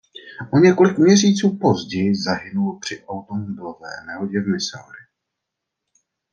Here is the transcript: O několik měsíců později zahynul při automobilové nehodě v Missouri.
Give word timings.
O 0.53 0.59
několik 0.59 0.97
měsíců 0.97 1.57
později 1.61 2.15
zahynul 2.15 2.79
při 2.79 3.05
automobilové 3.05 3.89
nehodě 4.07 4.39
v 4.41 4.47
Missouri. 4.47 4.99